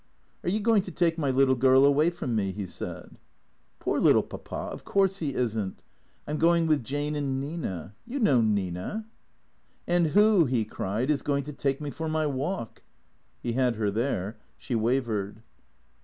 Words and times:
"Are 0.43 0.49
you 0.49 0.59
going 0.59 0.81
to 0.81 0.91
take 0.91 1.19
my 1.19 1.29
little 1.29 1.53
girl 1.53 1.85
away 1.85 2.09
from 2.09 2.35
me?" 2.35 2.51
lie 2.57 2.65
said." 2.65 3.19
Poor 3.79 3.99
little 3.99 4.23
Papa, 4.23 4.71
of 4.73 4.83
course 4.83 5.21
lie 5.21 5.27
is 5.27 5.55
n't. 5.55 5.83
I 6.27 6.31
'm 6.31 6.37
going 6.37 6.65
with 6.65 6.83
Jane, 6.83 7.15
and 7.15 7.39
Nina. 7.39 7.93
You 8.07 8.17
know 8.17 8.41
Nina?"" 8.41 9.05
And 9.95 10.07
who," 10.07 10.45
he 10.45 10.65
cried," 10.65 11.11
is 11.11 11.21
going 11.21 11.43
to 11.43 11.53
take 11.53 11.79
me 11.79 11.91
for 11.91 12.09
my 12.09 12.25
walk?" 12.25 12.81
He 13.43 13.51
had 13.53 13.75
her 13.75 13.91
there. 13.91 14.37
She 14.57 14.73
wavered. 14.73 15.43